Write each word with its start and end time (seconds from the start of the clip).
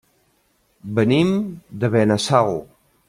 Venim 0.99 1.35
de 1.85 1.91
Benassal. 1.97 2.59